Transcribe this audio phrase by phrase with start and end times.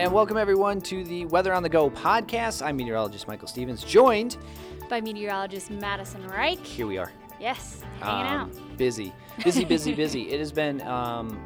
[0.00, 2.64] And welcome everyone to the Weather on the Go podcast.
[2.64, 4.38] I'm meteorologist Michael Stevens, joined
[4.88, 6.64] by meteorologist Madison Reich.
[6.64, 7.12] Here we are.
[7.38, 8.78] Yes, hanging um, out.
[8.78, 9.12] Busy,
[9.44, 10.30] busy, busy, busy.
[10.30, 11.38] It has been um,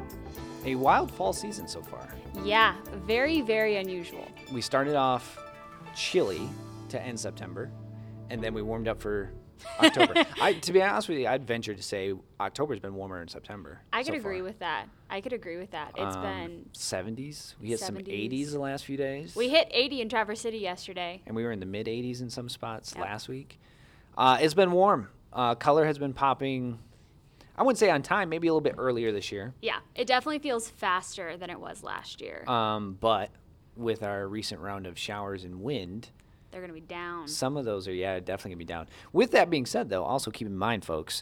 [0.63, 2.07] a wild fall season so far.
[2.45, 2.75] Yeah,
[3.05, 4.25] very, very unusual.
[4.53, 5.37] We started off
[5.93, 6.47] chilly
[6.87, 7.69] to end September,
[8.29, 9.33] and then we warmed up for
[9.79, 10.13] October.
[10.41, 13.81] I, to be honest with you, I'd venture to say October's been warmer than September.
[13.93, 14.43] I could so agree far.
[14.43, 14.87] with that.
[15.09, 15.91] I could agree with that.
[15.97, 17.55] It's Um, been 70s.
[17.61, 18.31] We hit some 70s.
[18.31, 19.35] 80s the last few days.
[19.35, 21.21] we hit 80 in Traverse City yesterday.
[21.25, 23.03] and we were in the mid 80s in some spots Yep.
[23.05, 23.59] last week.
[24.17, 25.09] Uh, it's been warm.
[25.33, 26.79] Uh, color has been popping.
[27.57, 29.53] I wouldn't say on time, maybe a little bit earlier this year.
[29.61, 32.43] Yeah, it definitely feels faster than it was last year.
[32.49, 33.29] Um, but
[33.77, 36.09] with our recent round of showers and wind,
[36.55, 37.27] They're gonna be down.
[37.27, 38.87] some of those are yeah definitely gonna be down.
[39.11, 41.21] With that being said, though, also keep in mind, folks,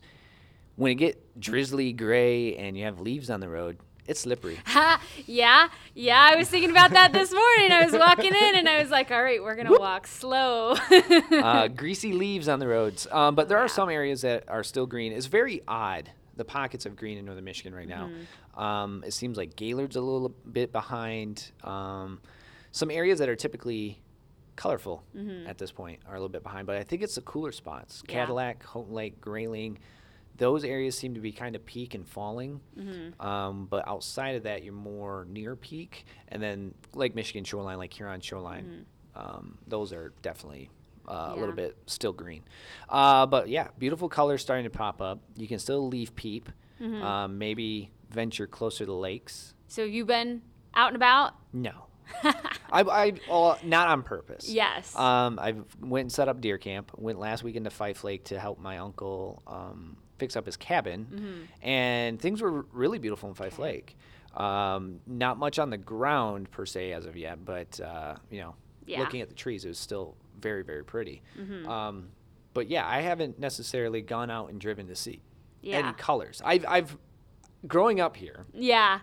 [0.76, 4.60] when it get drizzly gray and you have leaves on the road, it's slippery.
[4.68, 5.02] Ha!
[5.26, 6.30] yeah, yeah.
[6.32, 7.72] I was thinking about that this morning.
[7.72, 10.76] I was walking in and I was like, "All right, we're gonna walk slow."
[11.32, 13.08] uh, greasy leaves on the roads.
[13.12, 15.14] Um, but there are some areas that are still green.
[15.14, 16.12] It's very odd.
[16.36, 18.12] The pockets of green in northern Michigan right now.
[18.56, 21.50] Um, it seems like Gaylord's a little bit behind.
[21.64, 22.22] Um,
[22.72, 24.00] some areas that are typically
[24.56, 25.04] colorful
[25.48, 26.68] at this point are a little bit behind.
[26.68, 28.14] But I think it's the cooler spots: Yeah.
[28.14, 29.80] Cadillac, Houghton Lake, Grayling.
[30.38, 32.60] Those areas seem to be kind of peak and falling.
[32.78, 33.22] Mm-hmm.
[33.26, 36.06] Um, but outside of that, you're more near peak.
[36.30, 40.72] And then Lake Michigan shoreline, like Huron shoreline, um, those are definitely
[41.08, 41.40] uh, a Mm-hmm.
[41.40, 42.42] Little bit still green.
[42.90, 45.20] Uh, but yeah, beautiful colors starting to pop up.
[45.36, 46.50] You can still leave peep.
[46.82, 47.04] Mm-hmm.
[47.04, 49.54] Um, maybe venture closer to lakes.
[49.68, 50.42] so you've been
[50.74, 51.34] out and about?
[51.54, 51.86] No.
[52.72, 53.14] I, I
[53.64, 54.50] not on purpose.
[54.50, 54.96] Yes.
[54.96, 56.92] Um, I went and set up deer camp.
[56.98, 61.08] Went last weekend to Fife Lake to help my uncle um, fix up his cabin,
[61.12, 61.68] Mm-hmm.
[61.68, 63.98] and things were really beautiful in Fife Lake.
[64.36, 68.56] Um, not much on the ground per se as of yet, but uh, you know,
[68.86, 69.00] Yeah.
[69.02, 71.22] looking at the trees, it was still very very pretty.
[71.40, 71.70] Mm-hmm.
[71.70, 72.10] Um,
[72.54, 75.22] but yeah, I haven't necessarily gone out and driven to see
[75.62, 75.78] Yeah.
[75.80, 76.42] any colors.
[76.44, 76.98] I've I've
[77.68, 79.00] growing up here, yeah.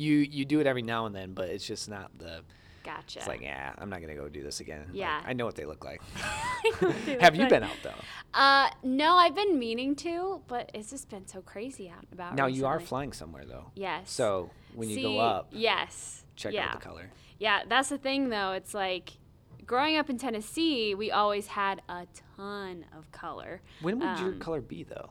[0.00, 2.42] You you do it every now and then, but it's just not the.
[2.82, 3.18] Gotcha.
[3.18, 4.84] It's like, yeah, I'm not gonna go do this again.
[4.88, 5.20] Like, Yeah.
[5.26, 6.00] I know what they look like.
[6.80, 7.94] They Have look you like- been out though?
[8.32, 12.34] Uh, no, I've been meaning to, but it's just been so crazy out about.
[12.36, 13.66] Now you are flying somewhere though.
[13.74, 14.10] Yes.
[14.10, 16.68] So when you go up, yes, check yeah.
[16.68, 17.10] out the color.
[17.38, 18.52] Yeah, that's the thing though.
[18.52, 19.12] It's like
[19.66, 22.06] growing up in Tennessee, we always had a
[22.36, 23.60] ton of color.
[23.82, 25.10] When would your Um, color be though?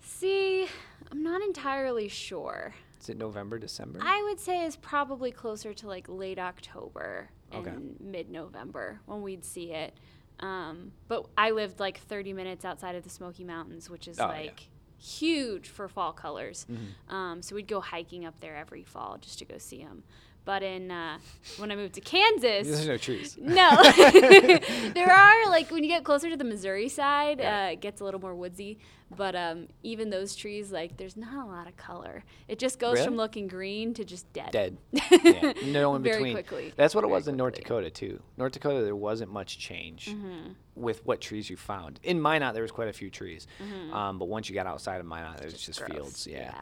[0.00, 0.66] See,
[1.10, 2.74] I'm not entirely sure.
[3.02, 3.98] Is it November, December?
[4.00, 7.68] I would say it's probably closer to like late October Okay.
[7.70, 9.94] and mid-November when we'd see it.
[10.38, 14.26] Um, but I lived like 30 minutes outside of the Smoky Mountains, which is Oh,
[14.26, 14.28] yeah.
[14.28, 14.68] like
[14.98, 16.64] huge for fall colors.
[16.70, 17.12] Mhm.
[17.12, 20.04] Um, so we'd go hiking up there every fall just to go see them.
[20.44, 21.18] But in uh,
[21.58, 23.38] when I moved to Kansas, There's no trees.
[23.40, 23.70] no,
[24.94, 27.66] there are like when you get closer to the Missouri side, Yeah.
[27.66, 28.78] uh, it gets a little more woodsy.
[29.14, 32.24] But um, even those trees, like there's not a lot of color.
[32.48, 34.50] It just goes from looking green to just dead.
[34.52, 34.78] Dead.
[35.22, 35.52] yeah.
[35.66, 36.32] No in Very between.
[36.32, 36.72] quickly.
[36.76, 37.54] That's what it Very was in North.
[37.54, 38.22] Dakota too.
[38.38, 40.52] North Dakota, there wasn't much change Mm-hmm.
[40.74, 42.00] with what trees you found.
[42.02, 43.46] In Minot, there was quite a few trees,
[43.92, 45.92] um, but once you got outside of Minot, there was just, Mm-hmm.
[45.92, 46.02] gross.
[46.04, 46.26] fields.
[46.26, 46.54] Yeah.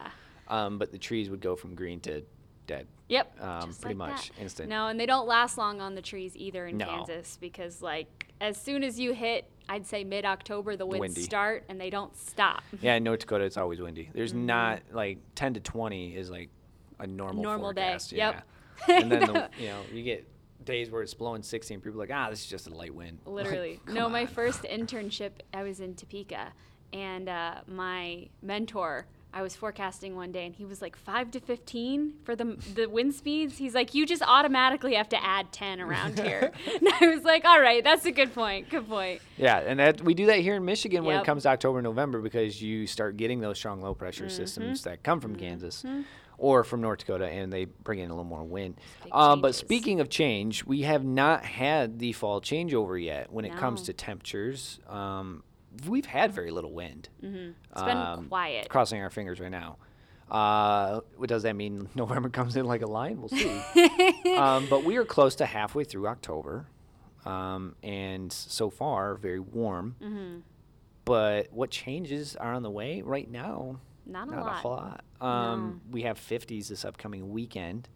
[0.49, 2.21] Um, but the trees would go from green to
[2.75, 2.87] dead.
[3.09, 3.41] Yep.
[3.41, 4.41] Um, pretty like much that.
[4.41, 4.69] instant.
[4.69, 6.85] No, and they don't last long on the trees either in No.
[6.85, 11.21] Kansas because like as soon as you hit, I'd say mid October, the winds Windy.
[11.21, 12.63] start and they don't stop.
[12.81, 14.09] Yeah, in North Dakota, it's always windy.
[14.13, 14.45] There's Mm-hmm.
[14.45, 16.49] not like 10 to 20 is like
[16.99, 17.97] a normal, Normal day.
[18.11, 18.45] Yep.
[18.87, 18.95] Yeah.
[19.01, 20.25] and then the, you know you get
[20.63, 22.93] days where it's blowing 60 and people are like, ah, this is just a light
[22.95, 23.19] wind.
[23.25, 23.79] Literally.
[23.85, 26.53] come no, my first internship, I was in Topeka,
[26.93, 31.39] and uh, my mentor, I was forecasting one day, and he was like five to
[31.39, 33.57] fifteen for the the wind speeds.
[33.57, 36.51] He's like, you just automatically have to add ten around here.
[36.67, 38.69] and I was like, all right, that's a good point.
[38.69, 39.21] Good point.
[39.37, 42.19] Yeah, and that we do that here in Michigan when it comes to October, November
[42.21, 44.29] because you start getting those strong low pressure Mm-hmm.
[44.35, 45.83] systems that come from Kansas
[46.37, 48.75] or from North Dakota, and they bring in a little more wind.
[49.11, 53.55] Um, but speaking of change, we have not had the fall changeover yet when it
[53.55, 54.79] comes to temperatures.
[54.87, 55.43] Um,
[55.87, 57.09] we've had very little wind.
[57.21, 58.69] It's been Um, quiet.
[58.69, 59.77] Crossing our fingers right now.
[60.29, 61.89] Uh, what does that mean?
[61.95, 63.19] November comes in like a lion?
[63.19, 63.61] We'll see.
[64.37, 66.67] um, but we are close to halfway through October,
[67.25, 69.95] um, and so far very warm.
[70.01, 70.39] Mm-hmm.
[71.03, 73.79] But what changes are on the way right now?
[74.05, 74.51] Not a Not lot.
[74.51, 75.03] a whole lot.
[75.19, 77.89] Um, We have 50s this upcoming weekend,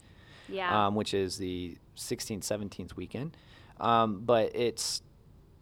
[0.50, 0.88] Yeah.
[0.88, 3.38] um, which is the 16th, 17th weekend.
[3.80, 5.02] Um, but it's,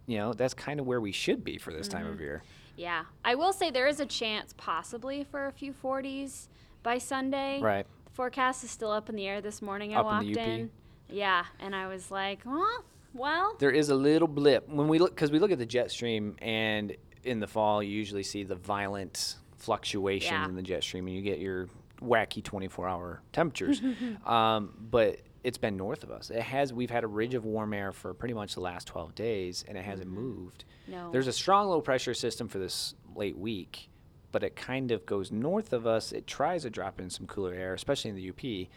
[0.06, 2.12] you know, that's kind of where we should be for this time Mm-hmm.
[2.14, 2.42] of year.
[2.76, 3.04] yeah.
[3.24, 6.48] I will say there is a chance possibly for a few 40s
[6.82, 7.60] by Sunday.
[7.60, 7.86] Right.
[8.04, 9.94] The forecast is still up in the air this morning.
[9.94, 10.46] I Up in walked the UP?
[10.46, 10.70] in.
[11.08, 15.14] Yeah, and I was like, well, well, There is a little blip when we look
[15.14, 18.56] because we look at the jet stream, and in the fall you usually see the
[18.56, 20.44] violent fluctuations Yeah.
[20.46, 21.68] in the jet stream, and you get your
[22.02, 23.80] wacky 24-hour temperatures.
[24.26, 26.30] um, but it's been north of us.
[26.30, 26.72] It has.
[26.72, 29.76] We've had a ridge of warm air for pretty much the last 12 days, and
[29.76, 30.20] it hasn't mm-hmm.
[30.20, 30.64] moved.
[30.88, 31.10] No.
[31.12, 33.90] There's a strong low pressure system for this late week,
[34.32, 36.12] but it kind of goes north of us.
[36.12, 38.68] It tries to drop in some cooler air, especially in the UP.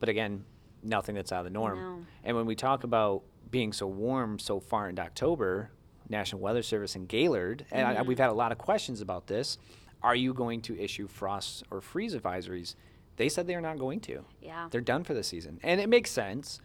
[0.00, 0.44] But again,
[0.82, 1.78] nothing that's out of the norm.
[1.78, 2.06] No.
[2.24, 5.70] And when we talk about being so warm so far into October,
[6.08, 8.08] National Weather Service and Gaylord, and I, mm-hmm.
[8.08, 9.58] we've had a lot of questions about this.
[10.02, 12.74] Are you going to issue frost or freeze advisories?
[13.16, 14.24] They said they are not going to.
[14.40, 14.68] yeah.
[14.70, 16.60] They're done for the season, and it makes sense.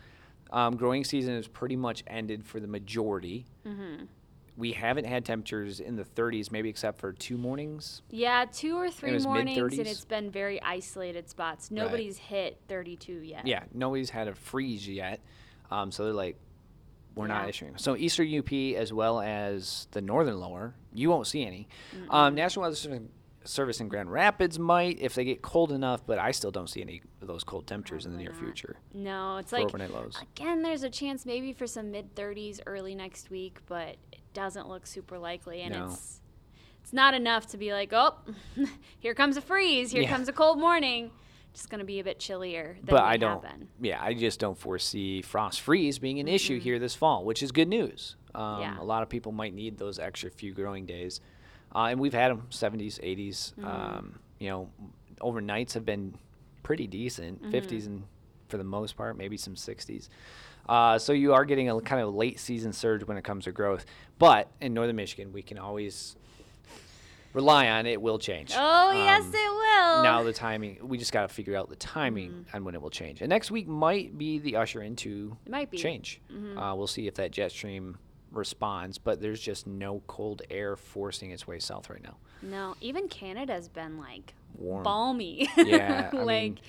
[0.51, 3.45] Um, growing season is pretty much ended for the majority.
[3.65, 4.06] Mm-hmm.
[4.57, 8.01] We haven't had temperatures in the 30s, maybe except for two mornings.
[8.09, 9.80] Yeah, two or three mornings, and mid-thirties?
[9.80, 11.71] it's been very isolated spots.
[11.71, 13.48] Nobody's hit 32 yet.
[13.48, 15.21] Yeah, nobody's had a freeze yet,
[15.71, 16.36] um, so they're like,
[17.15, 17.77] we're not issuing.
[17.77, 21.68] So eastern UP as well as the northern lower, you won't see any.
[22.09, 23.01] Um, National Weather Service-
[23.43, 26.81] Service in Grand Rapids might if they get cold enough, but I still don't see
[26.81, 28.39] any of those cold temperatures in the near not.
[28.39, 30.19] future No, it's like overnight lows.
[30.21, 34.69] again, there's a chance maybe for some mid 30s early next week, but it doesn't
[34.69, 35.85] look super likely, and No.
[35.85, 36.21] it's
[36.83, 38.15] it's not enough to be like, oh,
[38.99, 40.09] here comes a freeze, here Yeah.
[40.09, 41.11] comes a cold morning.
[41.53, 42.75] Just gonna be a bit chillier.
[42.75, 43.43] Than but I don't.
[43.81, 47.51] Yeah, I just don't foresee frost freeze being an issue here this fall, which is
[47.51, 48.15] good news.
[48.33, 48.79] Um, Yeah.
[48.79, 51.19] A lot of people might need those extra few growing days,
[51.75, 53.63] uh, and we've had them 70s, 80s.
[53.63, 54.69] Um, you know,
[55.19, 56.15] overnights have been
[56.63, 58.03] pretty decent, 50s and
[58.50, 60.09] for the most part, maybe some 60s.
[60.68, 63.51] Uh, so you are getting a kind of late season surge when it comes to
[63.51, 63.85] growth.
[64.19, 66.15] But in northern Michigan, we can always
[67.33, 68.51] rely on it will change.
[68.56, 70.03] Oh yes, Um, it will.
[70.03, 72.57] now the timing we just got to figure out the timing Mm-hmm.
[72.57, 75.71] on when it will change and next week might be the usher into It might
[75.71, 75.77] be.
[75.77, 75.83] Mm-hmm.
[75.83, 76.19] change
[76.57, 77.97] uh, we'll see if that jet stream
[78.31, 83.07] responds but there's just no cold air forcing its way south right now No, even
[83.07, 84.83] Canada's been like Warm.
[84.83, 85.50] balmy.
[85.57, 86.60] yeah like mean,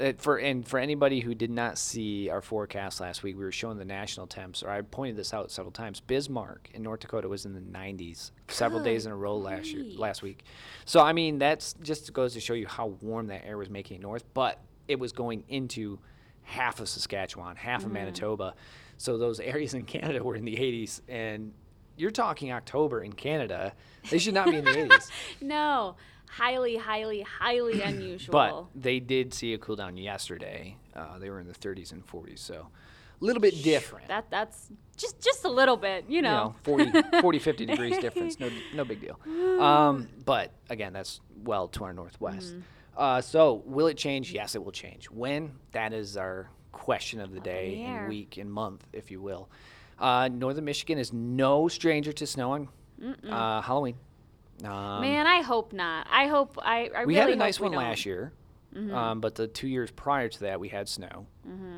[0.00, 3.52] uh, for and for anybody who did not see our forecast last week, we were
[3.52, 4.62] showing the national temps.
[4.62, 6.00] Or I pointed this out several times.
[6.00, 9.84] Bismarck in North Dakota was in the 90s several days in a row last year,
[9.98, 10.44] last week.
[10.86, 13.98] So I mean, that's just goes to show you how warm that air was making
[13.98, 14.24] it north.
[14.32, 15.98] But it was going into
[16.42, 18.54] half of Saskatchewan, half of Manitoba.
[18.96, 21.52] So those areas in Canada were in the 80s, and
[21.96, 23.72] you're talking October in Canada.
[24.10, 25.10] They should not be in the 80s.
[25.40, 25.96] no,
[26.30, 28.32] highly, highly, highly unusual.
[28.32, 30.76] But they did see a cool down yesterday.
[30.94, 32.68] Uh, they were in the 30s and 40s, so
[33.20, 34.08] a little bit different.
[34.08, 36.48] that that's just just a little bit, you you know.
[36.48, 38.38] know, 40, 40, 50 degrees difference.
[38.40, 39.18] No, no big deal.
[39.62, 42.48] Um, but again, that's well to our northwest.
[42.48, 42.60] Mm-hmm.
[42.96, 44.32] Uh, so will it change?
[44.32, 45.10] Yes, it will change.
[45.10, 45.52] When?
[45.72, 49.48] That is our question of the day the and week and month, if you will.
[49.98, 52.68] Uh, Northern Michigan is no stranger to snow on
[53.28, 53.96] uh, Halloween.
[54.64, 56.06] Um, Man, I hope not.
[56.10, 56.90] I hope I.
[56.94, 58.32] I we really had a nice one last year,
[58.92, 61.26] um, but the two years prior to that, we had snow.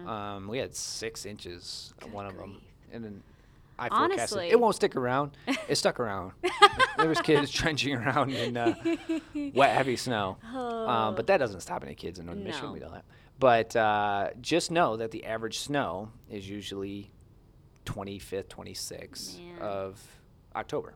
[0.06, 2.60] Um, we had six inches, Good one of them,
[2.92, 3.22] and then
[3.78, 4.48] I forecasted Honestly.
[4.50, 5.32] it won't stick around.
[5.68, 6.32] It stuck around.
[6.98, 8.74] there was kids trenching around in uh,
[9.54, 10.36] wet, heavy snow.
[10.54, 12.68] Um, but that doesn't stop any kids in Northern Michigan.
[12.68, 12.72] No.
[12.72, 13.04] We know that.
[13.40, 17.10] But uh, just know that the average snow is usually
[17.86, 19.58] 25th, 26th Man.
[19.60, 20.00] of
[20.54, 20.94] October.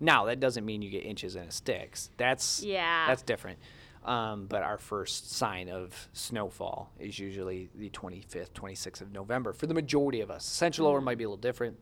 [0.00, 2.10] Now that doesn't mean you get inches and it sticks.
[2.16, 3.06] That's Yeah.
[3.06, 3.58] that's different.
[4.04, 9.66] Um, but our first sign of snowfall is usually the 25th, 26th of November for
[9.66, 10.44] the majority of us.
[10.44, 11.78] Central Lower might be a little different.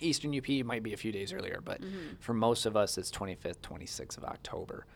[0.00, 1.80] Eastern UP might be a few days earlier, but
[2.20, 4.86] for most of us, it's 25th, 26th of October.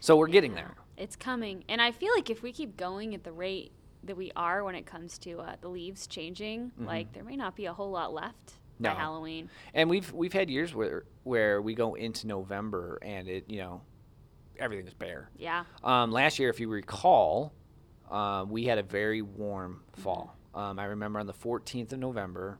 [0.00, 0.74] So we're getting there.
[0.96, 3.72] It's coming, and I feel like if we keep going at the rate
[4.04, 7.54] that we are when it comes to uh, the leaves changing, like there may not
[7.54, 8.90] be a whole lot left No.
[8.90, 9.48] by Halloween.
[9.74, 13.80] And we've we've had years where where we go into November and it you know
[14.58, 15.30] everything's bare.
[15.38, 15.64] Yeah.
[15.84, 17.52] Um, last year, if you recall,
[18.10, 20.36] um, we had a very warm fall.
[20.54, 22.58] Um, I remember on the 14th of November,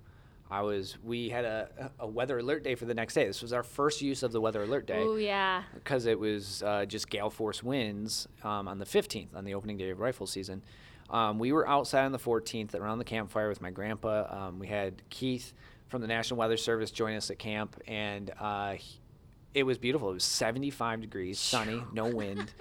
[0.53, 3.27] I was we had a, a weather alert day for the next day.
[3.27, 5.63] This was our first use of the weather alert day Oh yeah.
[5.75, 9.79] because it was uh, just gale force winds um, on the 15th, on the opening
[9.79, 10.63] day of rifle season.
[11.11, 14.27] Um, we were outside on the 14th around the campfire with my grandpa.
[14.49, 15.53] Um, we had Keith
[15.89, 18.77] from the National Weather Service join us at camp, and uh,
[19.55, 20.11] it was beautiful.
[20.11, 22.53] It was 75 degrees, sunny, no wind.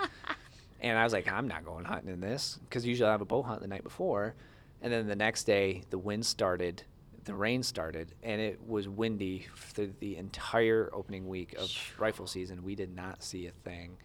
[0.81, 3.25] and I was like, I'm not going hunting in this because usually I have a
[3.25, 4.33] bow hunt the night before.
[4.81, 6.83] And then the next day, the wind started,
[7.25, 12.63] the rain started, and it was windy for the entire opening week of rifle season.
[12.63, 13.97] We did not see a thing.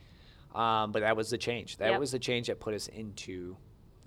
[0.54, 1.76] Um, but that was the change.
[1.78, 2.00] That Yep.
[2.00, 3.56] was the change that put us into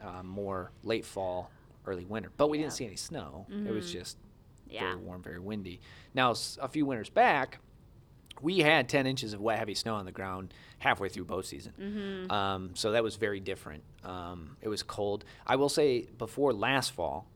[0.02, 1.52] uh, more late fall,
[1.86, 2.32] early winter.
[2.38, 2.64] But we Yeah.
[2.64, 3.46] didn't see any snow.
[3.50, 4.18] It was just
[4.70, 4.92] Yeah.
[4.92, 5.82] very warm, very windy.
[6.14, 7.60] Now, a few winters back,
[8.42, 11.74] we had 10 inches of wet, heavy snow on the ground halfway through bow season.
[11.78, 12.32] Mm-hmm.
[12.32, 13.84] Um, so that was very different.
[14.06, 15.26] Um, it was cold.
[15.46, 17.28] I will say, before last fall,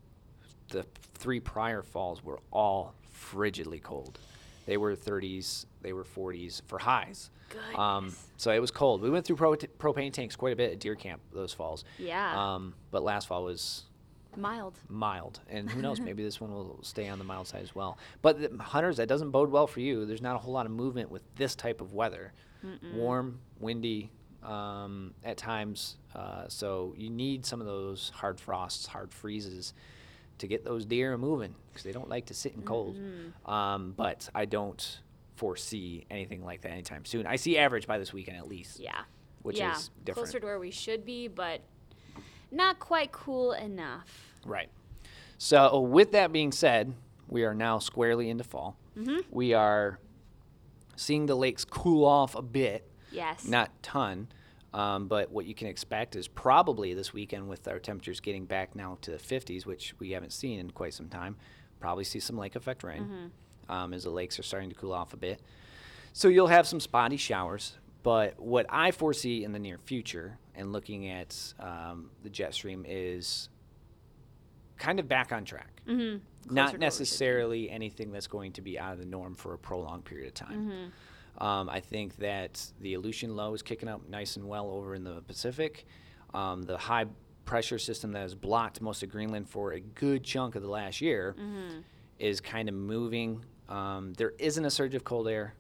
[0.70, 4.20] the three prior falls were all frigidly cold.
[4.66, 7.30] They were 30s, they were 40s for highs.
[7.76, 9.02] Um, so it was cold.
[9.02, 11.84] We went through pro- propane tanks quite a bit at deer camp those falls.
[12.00, 12.54] Yeah.
[12.56, 13.84] Um, but last fall was
[14.36, 14.80] Mild.
[14.90, 16.00] mild, and who knows?
[16.02, 17.98] maybe this one will stay on the mild side as well.
[18.24, 20.06] But the, hunters, that doesn't bode well for you.
[20.06, 22.34] There's not a whole lot of movement with this type of weather.
[22.96, 24.10] Warm, windy,
[24.42, 25.98] um, at times.
[26.16, 29.74] Uh, so you need some of those hard frosts, hard freezes,
[30.40, 32.98] to get those deer moving because they don't like to sit in cold.
[33.46, 35.00] Um, but I don't
[35.36, 37.26] foresee anything like that anytime soon.
[37.26, 38.80] I see average by this weekend at least.
[38.80, 39.02] Yeah.
[39.42, 39.76] Which yeah.
[39.76, 40.28] is different.
[40.28, 41.62] Closer to where we should be, but
[42.52, 44.34] not quite cool enough.
[44.46, 44.70] Right.
[45.38, 46.94] So, with that being said,
[47.28, 48.78] we are now squarely into fall.
[48.98, 49.20] Mm-hmm.
[49.32, 50.00] We are
[50.96, 53.46] seeing the lakes cool off a bit, Yes.
[53.46, 54.28] not ton,
[54.74, 58.76] um, but what you can expect is probably this weekend with our temperatures getting back
[58.76, 61.36] now to the 50s, which we haven't seen in quite some time.
[61.80, 63.72] Probably see some lake effect rain Mm-hmm.
[63.72, 65.42] um, as the lakes are starting to cool off a bit.
[66.14, 70.72] So you'll have some spotty showers, but what I foresee in the near future, and
[70.72, 73.50] looking at um, the jet stream, is
[74.78, 75.82] kind of back on track.
[75.88, 76.54] Mm-hmm.
[76.54, 80.28] Not necessarily anything that's going to be out of the norm for a prolonged period
[80.28, 80.60] of time.
[80.60, 80.90] Mm-hmm.
[81.40, 85.04] Um, I think that the Aleutian low is kicking up nice and well over in
[85.04, 85.86] the Pacific.
[86.34, 87.06] Um, the high
[87.46, 91.02] pressure system that has blocked most of Greenland for a good chunk of the last
[91.02, 91.80] year Mm-hmm.
[92.20, 93.44] is kind of moving.
[93.68, 95.54] Um, there isn't a surge of cold air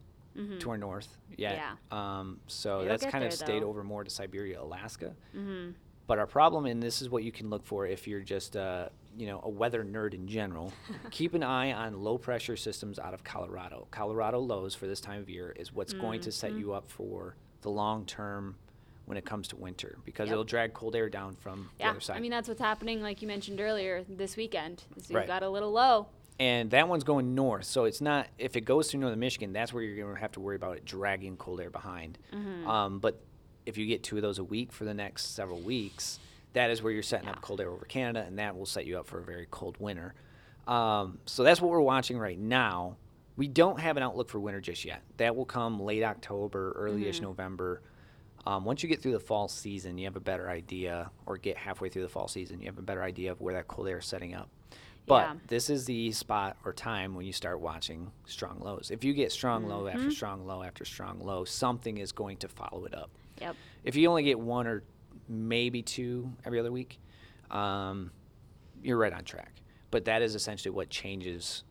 [0.59, 1.57] to our north yet.
[1.59, 1.75] Mm-hmm.
[1.91, 2.19] Yeah.
[2.19, 3.67] Um, so It'll that's kind of stayed though.
[3.67, 5.13] over more to Siberia, Alaska.
[5.35, 5.71] Mm-hmm.
[6.07, 8.89] But our problem, and this is what you can look for if you're just, uh,
[9.17, 10.73] you know, a weather nerd in general,
[11.11, 13.87] keep an eye on low pressure systems out of Colorado.
[13.91, 17.35] Colorado lows for this time of year is what's going to set you up for
[17.61, 18.55] the long term
[19.05, 20.31] when it comes to winter because Yep.
[20.33, 22.15] it'll drag cold air down from the other side.
[22.17, 24.83] I mean, that's what's happening, like you mentioned earlier, this weekend.
[24.95, 25.27] we've Right.
[25.27, 26.07] got a little low.
[26.39, 28.27] and that one's going north, so it's not.
[28.39, 30.77] If it goes through northern Michigan, that's where you're going to have to worry about
[30.77, 32.17] it dragging cold air behind.
[32.33, 32.67] Mm-hmm.
[32.67, 33.21] Um, but
[33.67, 36.19] if you get two of those a week for the next several weeks,
[36.53, 37.33] that is where you're setting Yeah.
[37.33, 39.77] up cold air over Canada, and that will set you up for a very cold
[39.79, 40.13] winter.
[40.67, 42.97] Um, so that's what we're watching right now.
[43.35, 45.01] We don't have an outlook for winter just yet.
[45.17, 47.25] That will come late October, early-ish Mm-hmm.
[47.25, 47.81] November.
[48.45, 51.57] Um, once you get through the fall season, you have a better idea, or get
[51.57, 53.97] halfway through the fall season, you have a better idea of where that cold air
[53.99, 54.49] is setting up.
[55.05, 55.35] But Yeah.
[55.47, 58.89] this is the spot or time when you start watching strong lows.
[58.91, 59.97] If you get strong low Mm-hmm.
[59.97, 63.09] after strong low after strong low, something is going to follow it up.
[63.41, 63.55] Yep.
[63.83, 64.83] If you only get one or
[65.27, 66.99] maybe two every other week,
[67.51, 68.11] um,
[68.81, 69.53] you're right on track.
[69.91, 71.63] But that is essentially what changes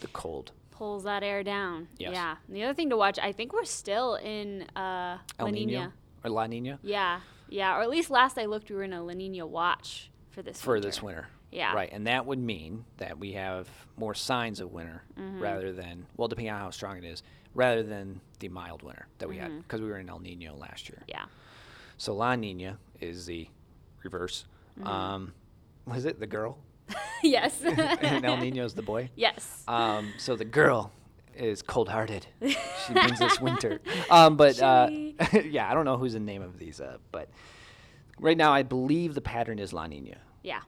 [0.00, 0.52] the cold.
[0.70, 1.88] Pulls that air down.
[1.98, 2.12] Yes.
[2.14, 2.36] Yeah.
[2.46, 5.66] And the other thing to watch, I think we're still in uh, El La Nino
[5.66, 5.92] Nina.
[6.24, 7.20] or La Nina Yeah.
[7.48, 7.76] Yeah.
[7.76, 10.60] Or at least last I looked, we were in a La Nina watch for this
[10.60, 10.88] for winter.
[10.88, 11.28] this winter.
[11.52, 11.74] Yeah.
[11.74, 15.40] Right, and that would mean that we have more signs of winter Mm-hmm.
[15.42, 17.22] rather than well, depending on how strong it is,
[17.54, 19.60] rather than the mild winter that we had Mm-hmm.
[19.62, 21.02] because we were in El Nino last year.
[21.08, 21.24] Yeah.
[21.98, 23.48] So La Nina is the
[24.02, 24.44] reverse.
[24.78, 24.86] Mm-hmm.
[24.86, 25.32] Um,
[25.86, 26.58] was it the girl?
[27.22, 27.60] yes.
[27.64, 29.10] and El Nino's the boy.
[29.16, 29.62] yes.
[29.68, 30.92] Um, so the girl
[31.36, 32.26] is cold-hearted.
[32.46, 33.80] she brings us winter.
[34.10, 34.88] Um, but uh,
[35.44, 37.30] yeah, I don't know who's the name of these, uh, but
[38.18, 40.18] right now I believe the pattern is La Nina.
[40.42, 40.60] yeah.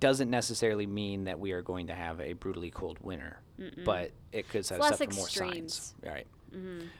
[0.00, 3.40] Doesn't necessarily mean that we are going to have a brutally cold winter,
[3.86, 5.94] but it could set us up for more signs.
[6.04, 6.26] Right.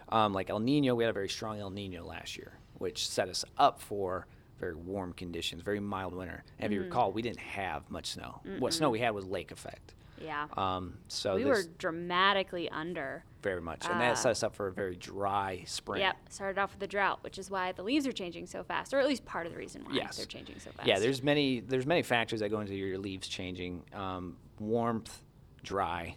[0.09, 3.29] Um, like El Nino, we had a very strong El Nino last year, which set
[3.29, 4.27] us up for
[4.59, 6.45] very warm conditions, very mild winter.
[6.59, 8.41] And if you recall, we didn't have much snow.
[8.59, 9.95] What snow we had was lake effect.
[10.21, 10.47] Yeah.
[10.57, 13.25] Um, so we were dramatically under.
[13.43, 13.99] very much, and Ah.
[13.99, 16.01] that set us up for a very dry spring.
[16.01, 16.17] Yep.
[16.31, 19.01] Started off with the drought, which is why the leaves are changing so fast, or
[19.01, 20.17] at least part of the reason why Yes.
[20.17, 20.89] they're changing so fast.
[20.89, 23.83] Yeah, there's many there's many factors that go into your leaves changing.
[23.93, 25.21] Um, warmth,
[25.63, 26.17] dry,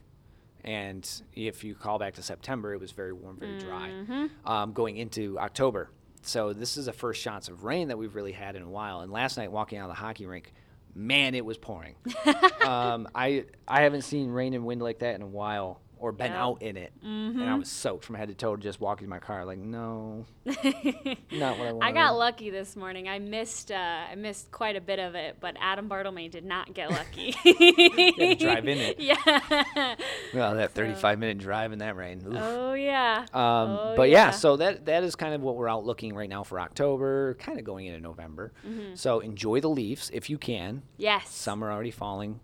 [0.63, 4.06] and if you call back to September, it was very warm, very Mm-hmm.
[4.06, 4.29] dry.
[4.63, 5.89] Um, going into October,
[6.27, 9.01] so this is the first shots of rain that we've really had in a while.
[9.01, 10.53] And last night, walking out of the hockey rink,
[10.93, 11.96] man, it was pouring.
[12.65, 15.81] um, I I haven't seen rain and wind like that in a while.
[16.00, 16.39] Or been Yep.
[16.39, 19.20] out in it, and I was soaked from head to toe just walking to my
[19.20, 19.46] car.
[19.46, 21.84] Like, no, not what I wanted.
[21.84, 23.08] I got lucky this morning.
[23.08, 23.75] I missed uh,
[24.12, 27.32] I missed quite a bit of it, but Adam Bartlemy did not get lucky.
[28.39, 28.98] drive in it.
[29.08, 29.96] Yeah.
[30.34, 32.24] Well, that 35 minute drive in that rain.
[32.27, 32.36] Oof.
[32.38, 33.25] oh yeah.
[33.34, 34.25] Um, Oh, but yeah.
[34.27, 34.32] yeah.
[34.32, 37.58] so that that is kind of what we're out looking right now for October, kind
[37.60, 38.54] of going into November.
[38.68, 38.96] Mm-hmm.
[38.96, 40.84] So enjoy the leaves if you can.
[40.98, 41.30] yes.
[41.30, 42.39] Some are already falling.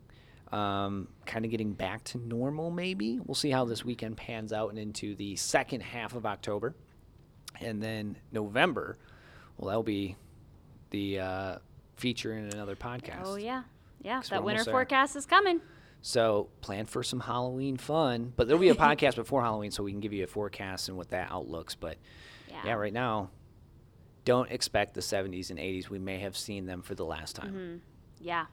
[0.54, 3.20] Um, kind of getting back to normal, maybe.
[3.26, 6.76] We'll see how this weekend pans out and into the second half of October.
[7.60, 8.98] And then November,
[9.58, 10.16] well, that'll be
[10.92, 11.58] the uh,
[11.96, 13.22] feature in another podcast.
[13.26, 13.64] Oh yeah.
[14.04, 15.60] Yeah, That winter forecast is coming.
[16.02, 19.92] So plan for some Halloween fun, but there'll be a podcast before Halloween, so we
[19.92, 21.74] can give you a forecast and what that outlooks.
[21.74, 21.98] But
[22.50, 22.62] Yeah.
[22.66, 23.30] yeah, right now,
[24.26, 25.90] don't expect the 70s and 80s.
[25.90, 27.82] We may have seen them for the last time.
[28.20, 28.46] Yeah.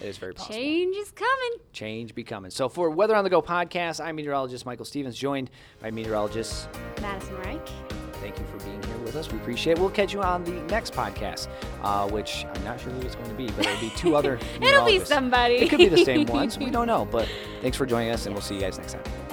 [0.00, 0.54] It is very possible.
[0.54, 1.58] Change is coming.
[1.72, 2.50] Change be coming.
[2.50, 5.50] So for Weather on the Go podcast, I'm meteorologist Michael Stevens, joined
[5.80, 6.68] by meteorologist.
[7.00, 7.68] Madison Reich.
[8.14, 9.30] Thank you for being here with us.
[9.30, 9.78] We appreciate it.
[9.78, 11.48] We'll catch you on the next podcast,
[11.82, 14.38] uh, which I'm not sure who it's going to be, but it'll be two other
[14.60, 15.56] It'll be somebody.
[15.56, 16.58] It could be the same ones.
[16.58, 17.04] We don't know.
[17.04, 17.28] But
[17.60, 19.25] thanks for joining us, and we'll see you guys next time.